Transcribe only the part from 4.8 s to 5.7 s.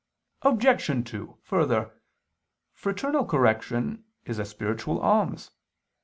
alms.